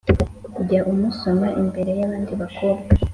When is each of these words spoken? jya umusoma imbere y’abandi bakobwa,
jya 0.63 0.81
umusoma 0.91 1.47
imbere 1.61 1.91
y’abandi 1.99 2.33
bakobwa, 2.41 2.89